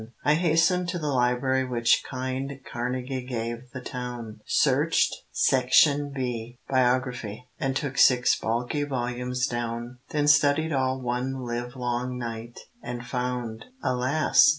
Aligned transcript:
I 0.25 0.33
hastened 0.33 0.89
to 0.89 0.97
the 0.97 1.11
library 1.13 1.63
Which 1.63 2.01
kind 2.09 2.53
Carnegie 2.65 3.23
gave 3.23 3.69
the 3.71 3.81
town, 3.81 4.39
Searched 4.47 5.13
Section 5.31 6.11
B. 6.11 6.57
(Biography.) 6.67 7.47
And 7.59 7.75
took 7.75 7.99
six 7.99 8.35
bulky 8.35 8.81
volumes 8.83 9.45
down; 9.45 9.99
Then 10.09 10.27
studied 10.27 10.73
all 10.73 10.99
one 10.99 11.45
livelong 11.45 12.17
night, 12.17 12.61
And 12.81 13.05
found 13.05 13.65
(alas!) 13.83 14.49